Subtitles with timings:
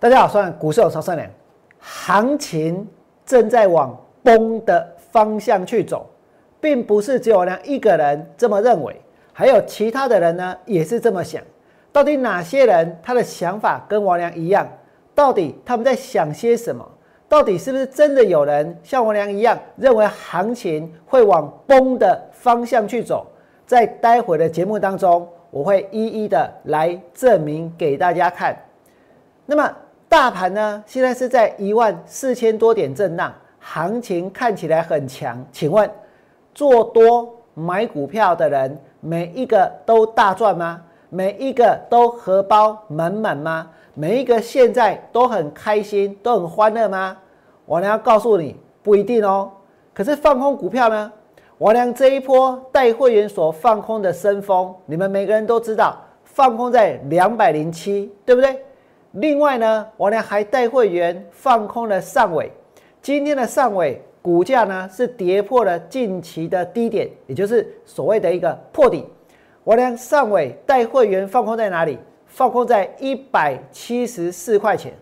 [0.00, 1.28] 大家好，我是股市有超善良。
[1.80, 2.86] 行情
[3.26, 6.06] 正在往崩的方向去走，
[6.60, 8.94] 并不是只有王良一个人这么认为，
[9.32, 11.42] 还有其他的人呢也是这么想。
[11.90, 14.68] 到底哪些人他的想法跟王良一样？
[15.16, 16.88] 到底他们在想些什么？
[17.28, 23.26] 到底是不是真的有人像王良一样认为行情会往崩的方向去走？
[23.66, 28.56] 在待会的节目当中，我会一一的来证明给大家看。
[29.50, 29.76] 那么
[30.08, 35.44] 大盘呢，现在是在一万四千多点震荡，行情看起来很强。
[35.52, 35.88] 请问
[36.54, 40.80] 做多买股票的人，每一个都大赚吗？
[41.10, 43.68] 每一个都荷包满满吗？
[43.92, 47.16] 每一个现在都很开心，都很欢乐吗？
[47.66, 49.50] 我呢要告诉你，不一定哦。
[49.92, 51.12] 可是放空股票呢？
[51.58, 58.64] 我良这一波带会员所放空的深峰，你们每个人都知道，放空在两百零七，对不对？
[59.12, 62.52] 另外呢，我良还带会员放空了上尾，
[63.00, 69.06] 今天的上尾股价呢是跌破了近期的低点，也就是所谓的一个破底。
[69.64, 71.98] 我良上尾带会员放空在哪里？
[72.26, 74.92] 放空在一百七十四块钱，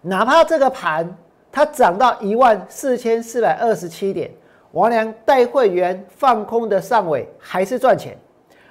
[0.00, 1.16] 哪怕这个盘
[1.50, 4.30] 它涨到一万四千四百二十七点，
[4.70, 8.16] 王良带会员放空的上尾还是赚钱，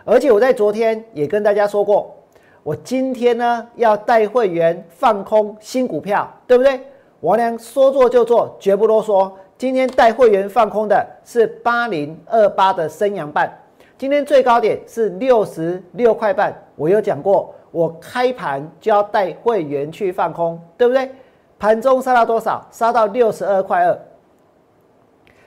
[0.06, 2.16] 而且我在昨天也跟大家说过，
[2.64, 6.80] 我今天呢要带会员放空新股票，对不对？
[7.20, 9.30] 王良说做就做，绝不啰嗦。
[9.58, 13.54] 今天带会员放空的是八零二八的升阳半。
[13.98, 21.10] 今天最高点是六十六块半，我有讲过，我开盘就要带会员去放空，对不对？
[21.60, 22.66] 盘中杀到多少？
[22.72, 24.00] 杀到六十二块二。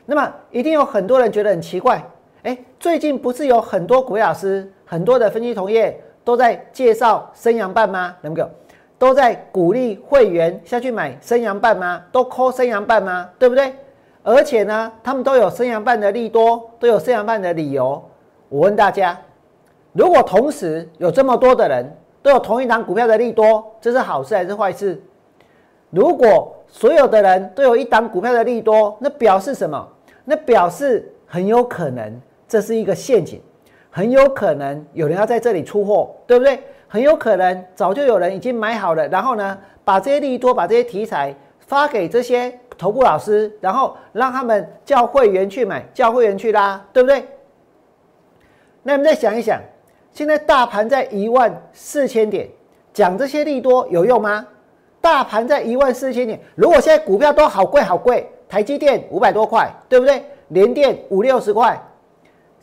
[0.05, 2.03] 那么一定有很多人觉得很奇怪，
[2.43, 8.13] 哎，最近不是有很多股票老师、很多的分析同业都在介绍升阳半吗？
[8.21, 8.51] 能够？
[8.99, 12.03] 都在鼓励会员下去买升阳半吗？
[12.11, 13.31] 都抠升阳半吗？
[13.39, 13.73] 对不对？
[14.25, 18.03] 而且呢，他们都有升阳半的利多，都有升阳半的理由。
[18.49, 19.17] 我问大家，
[19.93, 25.01] 如果同时有这么多的人都有同一档股票的利多，这是好事还是坏事？
[25.91, 29.89] 如果所有的人都有一档股票的利多，那表示什么？
[30.25, 33.41] 那表示很有可能这是一个陷阱，
[33.97, 36.63] 很有可能有人要在这里出货，对不对？
[36.87, 47.25] 很有可能早就有人已经买好了，然后呢，把这些利多、把这些题材发给这些头部老师，然后让他们叫会员去买，叫会员去拉，对不对？
[48.83, 49.59] 那我们再想一想，
[50.13, 52.47] 现在大盘在一万四千点，
[52.93, 54.47] 讲这些利多有用吗？
[55.01, 60.23] 大盘在一万四千点，如果现在股票都好贵好贵，台积电五百多块，对不对？
[60.49, 61.83] 联电五六十块，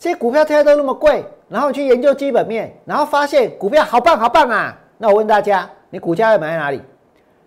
[0.03, 4.77] 这些股票现在都那么贵，然后去研究基本面，然后发现股票好棒好棒啊！
[4.97, 6.81] 那我问大家，你股价要买在哪里？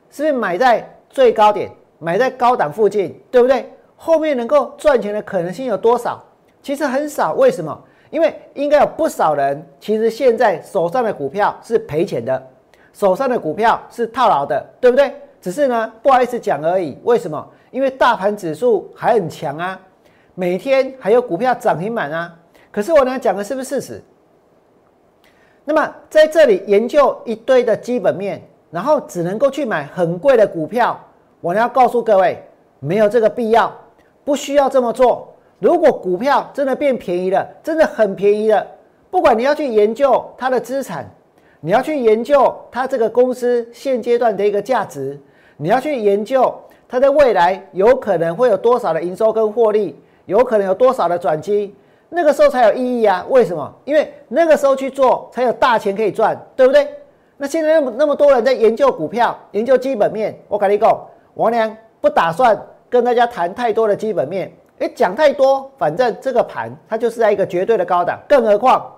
[0.09, 3.71] 是不是买在最高点，买在高档附近，对不对？
[3.95, 6.25] 后面能够赚钱的可能性有多少？
[6.63, 7.79] 其实很少，为什么？
[8.09, 12.43] 因为应该有不少人，其实现在手上的股票是赔钱的，
[12.95, 15.15] 手上的股票是套牢的，对不对？
[15.43, 16.97] 只是呢，不好意思讲而已。
[17.05, 17.47] 为什么？
[17.71, 19.79] 因为大盘指数还很强啊，
[20.35, 22.35] 每天还有股票涨停板啊。
[22.77, 24.03] 可是我呢讲的是不是事实？
[25.65, 31.01] 那么在这里研究一堆的基本面，然后只能够去买很贵的股票，
[31.41, 32.39] 我呢要告诉各位，
[32.79, 33.75] 没有这个必要，
[34.27, 35.27] 不需要这么做。
[35.59, 38.67] 如果股票真的变便宜了，真的很便宜了，
[39.11, 41.09] 不管你要去研究它的资产，
[41.61, 45.19] 你要去研究它这个公司现阶段的一个价值，
[45.57, 46.55] 你要去研究
[46.87, 51.75] 它在未来有可能会有多少的营收跟获利，有可能有多少的转机，
[52.09, 53.25] 那个时候才有意义啊！
[53.29, 53.73] 为什么？
[53.85, 56.89] 因为那个时候去做才有大钱可以赚，对不对？
[57.37, 60.99] 那现在那么那么多人在研究股票，研究基本面，我跟你讲，
[61.35, 62.59] 王良不打算
[62.89, 64.51] 跟大家谈太多的基本面。
[64.79, 68.93] 哎，讲太多，反正这个盘它就是在一个绝对的高档，更何况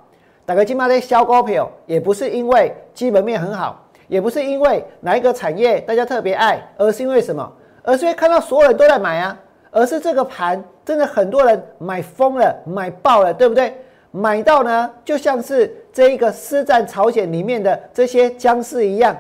[0.45, 7.53] 打个金马在消高票，也不是因为基本面很好，也不是因为哪一个产业大家特别爱，而是因为什么？
[7.83, 9.39] 而是因为看到所有人都在买啊，
[9.71, 13.77] 而是这个盘真的很多人买疯了，买爆了，对不对？
[14.11, 19.17] 买到呢，就像是这一个师战朝鲜里面的这些僵尸一样，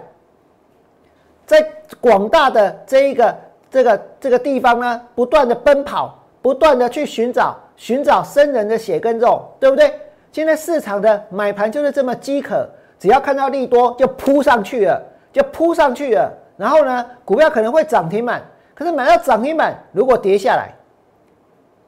[1.46, 1.66] 在
[2.00, 3.36] 广大的这一个
[3.70, 6.14] 这个这个地方呢，不断的奔跑。
[6.40, 9.92] 不断的去寻找寻找生人的血跟肉，对不对？
[10.30, 12.66] 现在市场的买盘就是这么饥渴，
[12.96, 15.02] 只要看到利多就扑上去了，
[15.32, 16.32] 就扑上去了。
[16.56, 18.40] 然后呢，股票可能会涨停板，
[18.78, 20.72] 可是买到涨停板，如果跌下来，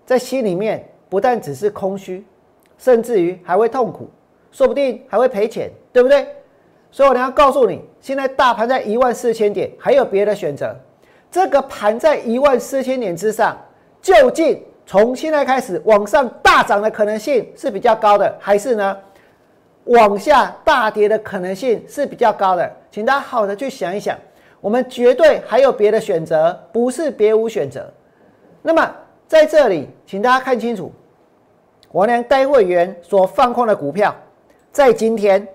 [0.04, 2.26] 在心里面不但只是空虚，
[2.78, 4.10] 甚至于还会痛苦，
[4.50, 6.26] 说不定还会赔钱，对不对？
[6.90, 10.76] 所以我要告诉你，现在大盘在一万四千点，还有别的选择。
[11.31, 13.56] 这个盘在一万四千点之上，
[14.02, 18.98] 究竟从现在开始往上大涨的可能性是比较高的，还是呢
[19.84, 22.69] 往下大跌的可能性是比较高的？
[22.90, 24.19] 请大家好的去想一想。
[24.60, 27.90] 我们绝对还有别的选择，不是别无选择。
[28.62, 28.90] 那么
[29.26, 30.92] 在这里，请大家看清楚，
[31.90, 34.14] 我娘带会员所放空的股票，
[34.70, 35.46] 在今天，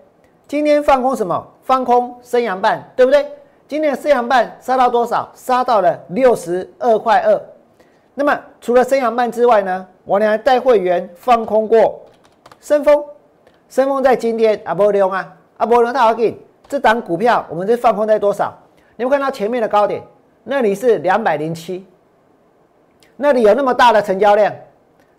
[0.47, 1.47] 今天放空什么？
[1.61, 3.25] 放空升阳半，对不对？
[3.67, 5.31] 今天的升阳半杀到多少？
[5.35, 7.41] 杀到了六十二块二。
[8.13, 9.87] 那么除了升阳半之外呢？
[10.03, 11.99] 我娘带会员放空过
[12.61, 13.03] 升风，
[13.69, 18.55] 升风在今天阿波利用啊，阿波利用它好紧，这档股票我们这放空在多少？
[18.95, 20.01] 你们看到前面的高点，
[20.43, 21.85] 那里是两百零七，
[23.17, 24.53] 那里有那么大的成交量，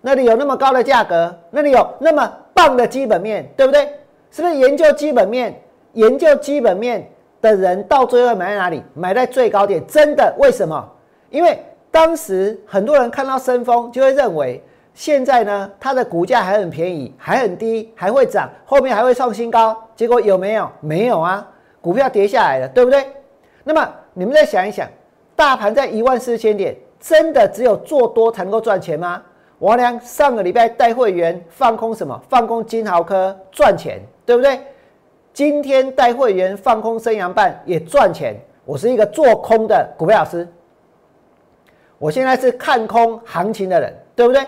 [0.00, 3.86] 那里有那么高的价格，那里有那么棒的基本面，对不对？
[4.30, 5.54] 是不是研究基本面、
[5.92, 7.06] 研究基本面
[7.40, 8.82] 的人到最后买在哪里？
[8.94, 10.34] 买在最高点，真的？
[10.38, 10.88] 为什么？
[11.30, 11.58] 因为
[11.90, 14.62] 当时很多人看到升风，就会认为
[14.94, 19.76] 现在呢，它的股价还很便宜，还很低，还会涨，后面还会创新高。
[19.94, 20.70] 结果有没有？
[20.80, 21.46] 没有啊，
[21.80, 23.06] 股票跌下来了，对不对？
[23.68, 24.88] 那么你们再想一想，
[25.34, 29.20] 大盘在一万四千点，真的只有做多才能够赚钱吗？
[29.58, 32.22] 王良上个礼拜带会员放空什么？
[32.28, 34.60] 放空金豪科赚钱，对不对？
[35.32, 38.40] 今天带会员放空升阳半也赚钱。
[38.64, 40.46] 我是一个做空的股票老师，
[41.98, 44.46] 我现在是看空行情的人，对不对？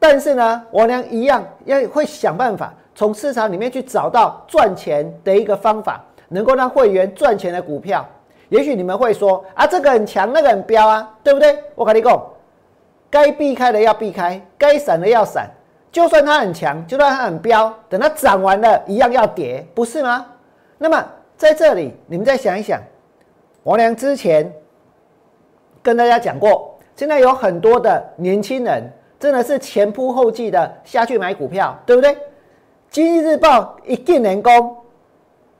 [0.00, 8.04] 但是呢，王良一样要会想办法从市场里面去找到赚钱的一个方法，能够让会员赚钱的股票。
[8.50, 11.58] 也许你们会说啊，这个很强，那个很彪啊，对不对？
[11.74, 12.22] 我跟你讲，
[13.08, 15.48] 该避开的要避开，该闪的要闪。
[15.92, 20.26] 就算它很强，就算它很彪，等它涨完了，一样要跌，不是吗？
[20.78, 21.04] 那么
[21.36, 22.80] 在这里，你们再想一想，
[23.62, 24.52] 王良之前
[25.82, 28.82] 跟大家讲过，现在有很多的年轻人
[29.18, 32.16] 真的是前仆后继的下去买股票，对不对？
[32.88, 34.76] 经济日报一定能攻，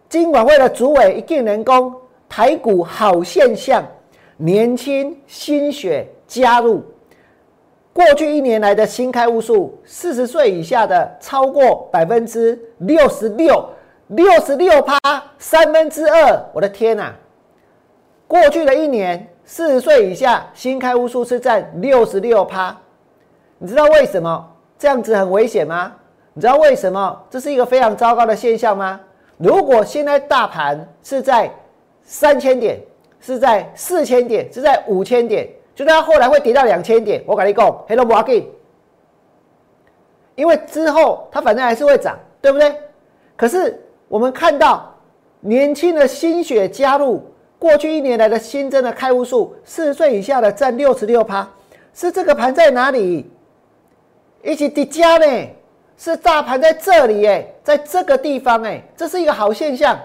[0.09, 1.95] 金管会的主委一定能攻。
[2.31, 3.85] 台股好现象，
[4.37, 6.81] 年轻心血加入。
[7.93, 13.69] 过去一年来的新开户数，四十岁以下的超过百分之六十六，
[14.07, 14.97] 六十六趴，
[15.39, 16.41] 三分之二。
[16.55, 17.13] 我的天呐！
[18.29, 22.75] 过去的一年，四十岁以下新开户数是占六十六趴。
[23.59, 24.49] 你知道为什么
[24.79, 25.93] 这样子很危险吗？
[26.33, 29.01] 你知道为什么这是一个非常糟糕的现象吗？
[29.37, 31.51] 如果现在大盘是在
[32.11, 32.77] 三千点
[33.21, 37.23] 是在四千点，是在五千点，就它后来会跌到两千点。
[37.25, 38.47] 我跟你讲，Hello Market，
[40.35, 42.75] 因为之后它反正还是会涨，对不对？
[43.37, 44.93] 可是我们看到
[45.39, 47.25] 年轻的心血加入，
[47.61, 51.49] 过去一年来的新增的开户数，四十岁以下的占六十六趴，
[51.95, 53.31] 是这个盘在哪里？
[54.43, 55.49] 一起叠加呢？
[55.97, 59.97] 是大盘在这里哎，在这个地方哎，这是一个好现象。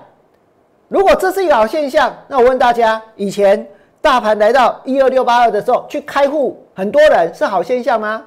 [0.96, 3.68] 如果这是一个好现象，那我问大家：以前
[4.00, 8.24] 大盘来到一二六八二的时候去开户，很多人是好现象吗？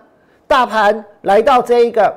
[0.47, 2.15] 大盘来到这一个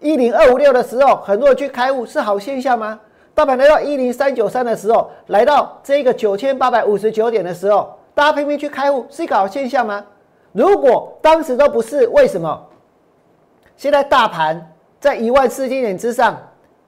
[0.00, 2.98] 一零二五六的时候，很多人去开户是好现象吗？
[3.34, 10.02] 大盘来到一零三九三的时候，来到这个九千八百五十九点的时候，大家拼命去开户是一个好现象吗？
[10.52, 12.58] 如果当时都不是，为什么
[13.76, 16.38] 现在大盘在一万四千点之上，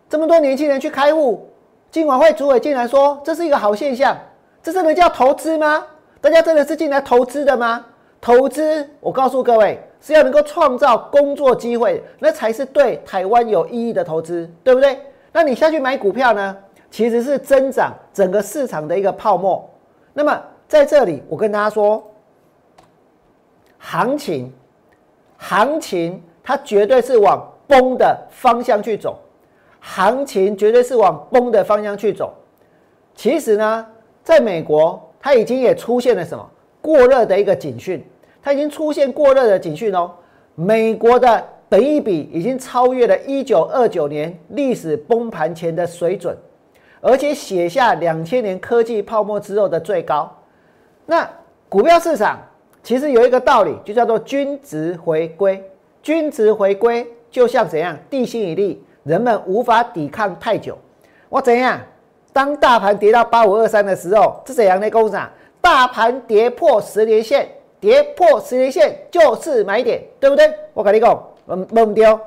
[0.08, 1.46] 这么多年轻人去开户？
[1.92, 4.16] 金管会主委竟然说这是一个好现象，
[4.62, 5.86] 这真的叫投资吗？
[6.22, 7.84] 大家真的是进来投资的吗？
[8.18, 14.98] 投资，我告诉各位是要能够创造工作机会，那才是对台湾有意义的投资，对不对？
[15.32, 16.56] 那你下去买股票呢，
[16.90, 19.68] 其实是增长整个市场的一个泡沫。
[20.14, 22.02] 那么在这里，我跟大家说，
[23.78, 24.50] 行情，
[25.36, 29.18] 行情它绝对是往崩的方向去走。
[29.84, 32.32] 行情绝对是往崩的方向去走。
[33.14, 33.86] 其实呢，
[34.22, 38.02] 在美国，它已经也出现了什么过热的一个警讯，
[38.40, 40.10] 它已经出现过热的警讯哦。
[40.54, 46.36] 美国的本益比已经超越了一九二九年历史崩盘前的水准，
[47.00, 50.30] 而且写下两千年科技泡沫之后的最高。
[51.04, 51.28] 那
[51.68, 52.38] 股票市场
[52.82, 55.62] 其实有一个道理，就叫做均值回归。
[56.02, 58.82] 均值回归就像怎样地心引力。
[59.04, 60.78] 人们无法抵抗太久，
[61.28, 61.80] 我怎样？
[62.32, 65.30] 当大盘跌到八五二三的时候，是怎样的工厂？
[65.60, 70.52] 大盘跌破十年线，跌破十年线就是买点，对不对？
[70.72, 71.14] 我跟你讲，
[71.46, 72.18] 唔唔丢。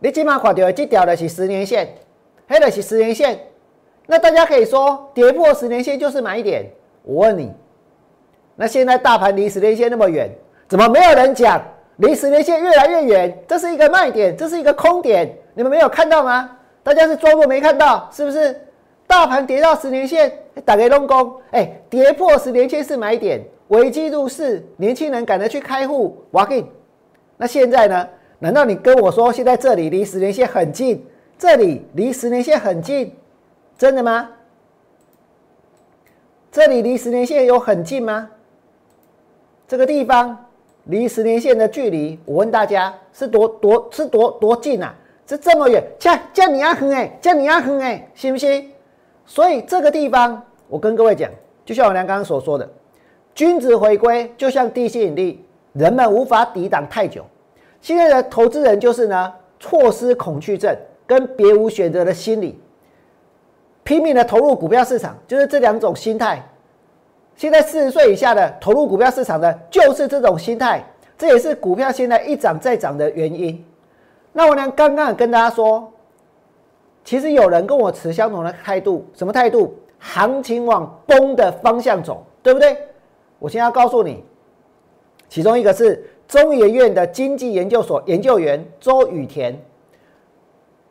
[0.00, 1.88] 你起码看到的这条的是十年线，
[2.46, 3.38] 黑的是十年线，
[4.06, 6.70] 那大家可以说跌破十年线就是买点。
[7.02, 7.52] 我问你，
[8.54, 10.30] 那现在大盘离十年线那么远，
[10.68, 11.62] 怎么没有人讲
[11.98, 13.38] 离十年线越来越远？
[13.46, 16.56] 这是一个卖点，这是一个空点，你们没有看到吗？
[16.82, 18.58] 大家是装作没看到，是不是？
[19.06, 20.32] 大盘跌到十年线，
[20.64, 26.64] 打给龙工，哎，跌破十年线是买点，危机入市，年轻人赶着去开户，哇给。
[27.36, 28.08] 那现在呢？
[28.40, 31.04] 难道你跟我说现在这里离十年线很近？
[31.36, 33.12] 这里离十年线很近，
[33.76, 34.30] 真的吗？
[36.52, 38.30] 这里离十年线有很近吗？
[39.66, 40.46] 这个地方
[40.88, 44.94] 离十年线的距离，我问大家是多多是多多近啊？
[45.26, 45.82] 是这么远？
[45.98, 48.70] 像像你阿恒哎，像你阿恒哎，信不信？
[49.26, 51.30] 所以这个地方，我跟各位讲，
[51.66, 52.66] 就像我娘刚刚所说的，
[53.34, 57.22] 君子回归就像地心引力，人们无法抵挡太久。
[57.82, 60.74] 现在的投资人就是呢，错失恐惧症
[61.06, 62.58] 跟别无选择的心理，
[63.84, 66.42] 拼命的投入股票市场，就是这两种心态。
[67.38, 70.84] 现在四十岁以下的投入股票市场的，就是这种心态，
[71.16, 73.64] 这也是股票现在一涨再涨的原因。
[74.32, 75.90] 那我呢，刚刚跟大家说，
[77.04, 79.72] 其实有人跟我持相同的态度，什么态度？
[80.00, 82.76] 行情往崩的方向走，对不对？
[83.38, 84.22] 我现在要告诉你，
[85.28, 86.04] 其中一个是。
[86.26, 89.58] 中研院的经济研究所研究员周雨田，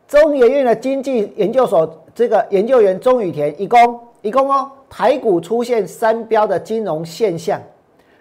[0.08, 7.60] 中研院的经济研究所这个研究员周雨田，一共一共哦，台股出现三标的金融现象，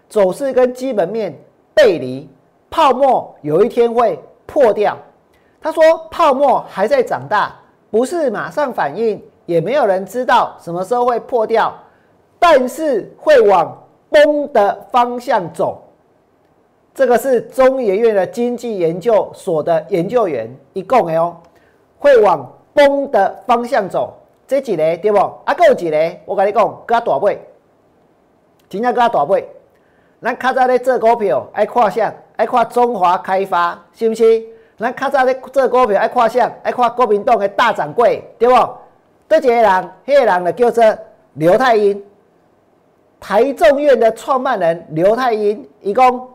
[0.09, 1.33] 走势跟基本面
[1.73, 2.29] 背离，
[2.69, 4.97] 泡沫有一天会破掉。
[5.61, 7.55] 他说泡沫还在长大，
[7.89, 11.73] 不是马上反应，也没有人知道什么时候会破掉，
[12.37, 13.75] 但是会往
[14.09, 15.81] 崩的方向走。
[16.93, 21.37] 这个是中研院的经济研究所的研究员一共哦，
[21.99, 24.13] 会往崩的方向走。
[24.47, 25.17] 这几个对不？
[25.17, 25.97] 啊，够几个？
[26.25, 27.37] 我跟你讲，加大倍，
[28.69, 29.47] 真正加大倍。
[30.21, 32.13] 咱较早咧做股票爱看啥？
[32.37, 34.43] 爱看中华开发，是不是？
[34.77, 36.51] 咱较早咧做股票爱看啥？
[36.63, 38.55] 爱看国民党的大掌柜，对不？
[39.27, 40.99] 这几个人，迄个人就叫做
[41.33, 42.01] 刘太英，
[43.19, 46.29] 台中院的创办人刘太英，一共。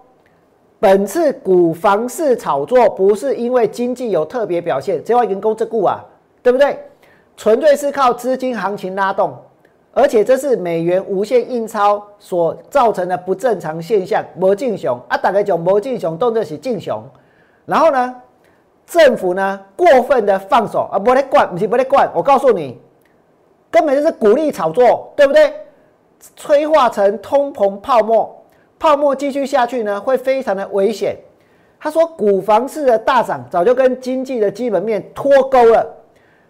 [0.78, 6.04] 本次股房市炒作不是因为经济有特别表现，这话已经够这股啊，
[6.42, 6.76] 对不对？
[7.42, 9.36] 纯粹是靠资金行情拉动，
[9.92, 14.24] 而且这是美元无限印钞所造成的不正常现象。
[14.38, 17.02] 魔镜熊啊，大概叫魔镜熊动作是镜熊，
[17.66, 18.14] 然后呢，
[18.86, 22.80] 政府呢过分的放手啊，不得管，不是不得管，我告诉你，
[23.72, 25.52] 根本就是鼓励炒作，对不对？
[26.36, 28.40] 催化成通膨泡沫。
[28.78, 31.16] 泡沫继续下去呢，会非常的危险。
[31.80, 35.84] 他说，股房市的大涨早就跟经济的基本面脱钩了。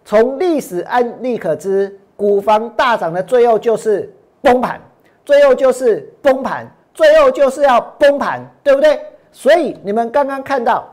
[0.04, 4.80] 从历史案例可知，股房大涨的最后就是崩盘，
[5.25, 9.00] 最后就是崩盘，最后就是要崩盘，对不对？
[9.30, 10.87] 所以你们刚刚看到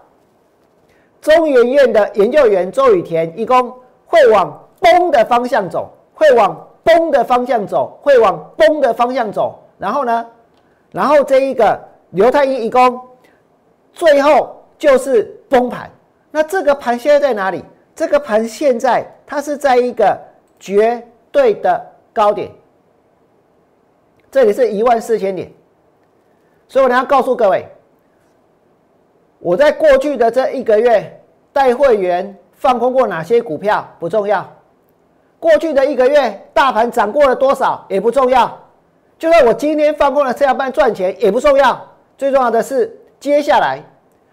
[1.22, 3.74] 中研院的研究员周雨田一共
[4.06, 10.26] 会往崩的方向走，会往崩的方向走，会往崩的方向走，然后呢？
[10.92, 11.80] 然后这一个
[12.12, 13.00] 刘太一一公，
[13.92, 15.90] 最后就是崩盘。
[16.32, 17.64] 那这个盘现在在哪里？
[18.00, 20.18] 这个盘现在它是在一个
[20.58, 22.50] 绝对的高点，
[24.32, 25.52] 这里是一万四千点。
[26.70, 27.68] 所以我要告诉各位，
[29.40, 34.50] 我在过去的这一个月带会员放空过哪些股票不重要，
[35.38, 38.58] 过去的一个月大盘涨过了多少也不重要。
[39.18, 41.86] 就算我今天放空了这样半赚钱也不重要，
[42.18, 43.84] 最重要的是接下来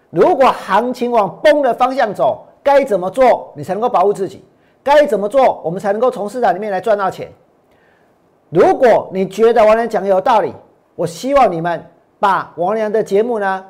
[0.09, 4.43] 如果行情往崩的方向走，该怎么做你才能够保护自己？
[4.83, 7.31] 该怎么做我们才能够从市场里面来赚到钱？
[8.49, 10.53] 如果你觉得王良讲的有道理，
[10.93, 11.81] 我希望你们
[12.19, 13.65] 把王良的节目呢，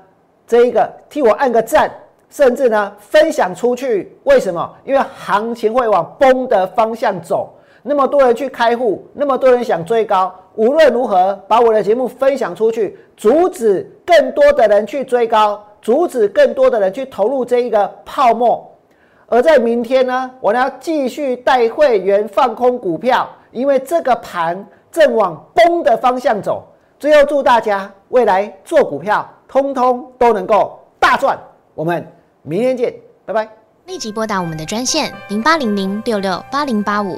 [0.48, 1.92] 这一个替我按个赞，
[2.32, 4.18] 甚至呢分享出去。
[4.24, 4.68] 为什么？
[4.84, 7.54] 因为行情会往崩的方向走。
[7.84, 18.68] 那么多人去开户，那么多人想追高，无论如何把我的节目分享出去，阻止更多的人去追高，阻止更多的人去投入这一个泡沫。
[19.28, 26.66] 而在明天呢，我呢要继续带会员放空股票，因为这个盘正往崩的方向走。
[26.98, 31.38] 最后祝大家未来做股票，通通都能够大赚。
[31.76, 32.06] 我们
[32.42, 32.94] 明天见，
[33.26, 33.48] 拜拜。
[33.86, 37.18] 立即拨打我们的专线零八零零六六八零八五。